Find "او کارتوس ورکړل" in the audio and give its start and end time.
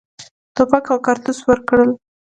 0.91-1.89